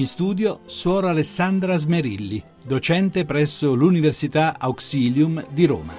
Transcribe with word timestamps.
In 0.00 0.06
studio 0.06 0.60
Suor 0.64 1.04
Alessandra 1.04 1.76
Smerilli, 1.76 2.42
docente 2.66 3.26
presso 3.26 3.74
l'Università 3.74 4.58
Auxilium 4.58 5.44
di 5.50 5.66
Roma. 5.66 5.92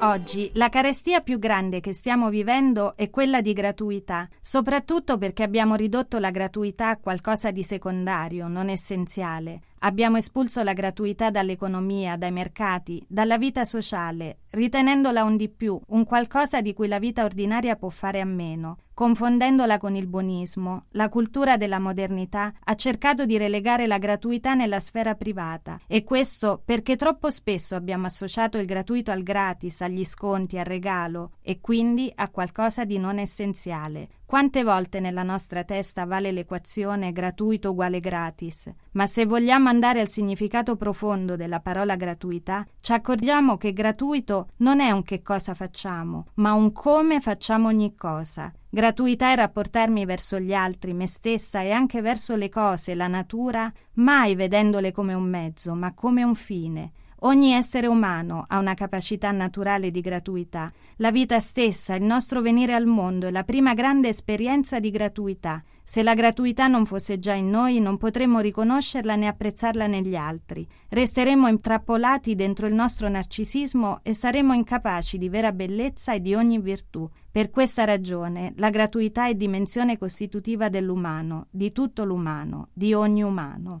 Oggi 0.00 0.50
la 0.54 0.68
carestia 0.68 1.20
più 1.20 1.38
grande 1.38 1.78
che 1.78 1.92
stiamo 1.92 2.30
vivendo 2.30 2.96
è 2.96 3.08
quella 3.08 3.40
di 3.40 3.52
gratuità, 3.52 4.28
soprattutto 4.40 5.16
perché 5.16 5.44
abbiamo 5.44 5.76
ridotto 5.76 6.18
la 6.18 6.30
gratuità 6.30 6.88
a 6.88 6.96
qualcosa 6.98 7.52
di 7.52 7.62
secondario, 7.62 8.48
non 8.48 8.68
essenziale. 8.68 9.60
Abbiamo 9.86 10.16
espulso 10.16 10.62
la 10.62 10.72
gratuità 10.72 11.28
dall'economia, 11.28 12.16
dai 12.16 12.32
mercati, 12.32 13.04
dalla 13.06 13.36
vita 13.36 13.66
sociale, 13.66 14.38
ritenendola 14.52 15.24
un 15.24 15.36
di 15.36 15.50
più, 15.50 15.78
un 15.88 16.04
qualcosa 16.06 16.62
di 16.62 16.72
cui 16.72 16.88
la 16.88 16.98
vita 16.98 17.22
ordinaria 17.22 17.76
può 17.76 17.90
fare 17.90 18.22
a 18.22 18.24
meno. 18.24 18.78
Confondendola 18.94 19.76
con 19.76 19.94
il 19.94 20.06
buonismo, 20.06 20.84
la 20.92 21.10
cultura 21.10 21.58
della 21.58 21.80
modernità 21.80 22.54
ha 22.62 22.74
cercato 22.76 23.26
di 23.26 23.36
relegare 23.36 23.86
la 23.86 23.98
gratuità 23.98 24.54
nella 24.54 24.80
sfera 24.80 25.16
privata 25.16 25.80
e 25.86 26.02
questo 26.02 26.62
perché 26.64 26.96
troppo 26.96 27.28
spesso 27.28 27.74
abbiamo 27.74 28.06
associato 28.06 28.56
il 28.56 28.66
gratuito 28.66 29.10
al 29.10 29.22
gratis, 29.22 29.82
agli 29.82 30.04
sconti, 30.04 30.58
al 30.58 30.64
regalo 30.64 31.32
e 31.42 31.60
quindi 31.60 32.10
a 32.14 32.30
qualcosa 32.30 32.84
di 32.84 32.96
non 32.96 33.18
essenziale. 33.18 34.08
Quante 34.26 34.64
volte 34.64 35.00
nella 35.00 35.22
nostra 35.22 35.64
testa 35.64 36.06
vale 36.06 36.32
l'equazione 36.32 37.12
gratuito 37.12 37.70
uguale 37.70 38.00
gratis? 38.00 38.72
Ma 38.92 39.06
se 39.06 39.26
vogliamo 39.26 39.68
andare 39.68 40.00
al 40.00 40.08
significato 40.08 40.76
profondo 40.76 41.36
della 41.36 41.60
parola 41.60 41.94
gratuità, 41.94 42.66
ci 42.80 42.92
accorgiamo 42.92 43.58
che 43.58 43.74
gratuito 43.74 44.48
non 44.58 44.80
è 44.80 44.90
un 44.90 45.02
che 45.02 45.22
cosa 45.22 45.52
facciamo, 45.52 46.28
ma 46.36 46.54
un 46.54 46.72
come 46.72 47.20
facciamo 47.20 47.68
ogni 47.68 47.94
cosa. 47.94 48.50
Gratuità 48.70 49.30
è 49.30 49.36
rapportarmi 49.36 50.06
verso 50.06 50.40
gli 50.40 50.54
altri, 50.54 50.94
me 50.94 51.06
stessa 51.06 51.60
e 51.60 51.70
anche 51.70 52.00
verso 52.00 52.34
le 52.34 52.48
cose, 52.48 52.94
la 52.94 53.06
natura, 53.06 53.70
mai 53.94 54.34
vedendole 54.34 54.90
come 54.90 55.12
un 55.12 55.28
mezzo, 55.28 55.74
ma 55.74 55.92
come 55.92 56.24
un 56.24 56.34
fine. 56.34 56.92
Ogni 57.26 57.52
essere 57.52 57.86
umano 57.86 58.44
ha 58.48 58.58
una 58.58 58.74
capacità 58.74 59.30
naturale 59.30 59.90
di 59.90 60.02
gratuità. 60.02 60.70
La 60.96 61.10
vita 61.10 61.40
stessa, 61.40 61.94
il 61.94 62.02
nostro 62.02 62.42
venire 62.42 62.74
al 62.74 62.84
mondo 62.84 63.26
è 63.26 63.30
la 63.30 63.44
prima 63.44 63.72
grande 63.72 64.08
esperienza 64.08 64.78
di 64.78 64.90
gratuità. 64.90 65.62
Se 65.82 66.02
la 66.02 66.12
gratuità 66.12 66.66
non 66.66 66.84
fosse 66.84 67.18
già 67.18 67.32
in 67.32 67.48
noi, 67.48 67.80
non 67.80 67.96
potremmo 67.96 68.40
riconoscerla 68.40 69.16
né 69.16 69.26
apprezzarla 69.26 69.86
negli 69.86 70.16
altri. 70.16 70.68
Resteremmo 70.90 71.48
intrappolati 71.48 72.34
dentro 72.34 72.66
il 72.66 72.74
nostro 72.74 73.08
narcisismo 73.08 74.00
e 74.02 74.12
saremmo 74.12 74.52
incapaci 74.52 75.16
di 75.16 75.30
vera 75.30 75.52
bellezza 75.52 76.12
e 76.12 76.20
di 76.20 76.34
ogni 76.34 76.58
virtù. 76.58 77.08
Per 77.30 77.48
questa 77.48 77.84
ragione, 77.84 78.52
la 78.58 78.68
gratuità 78.68 79.28
è 79.28 79.34
dimensione 79.34 79.96
costitutiva 79.96 80.68
dell'umano, 80.68 81.46
di 81.50 81.72
tutto 81.72 82.04
l'umano, 82.04 82.68
di 82.74 82.92
ogni 82.92 83.22
umano. 83.22 83.80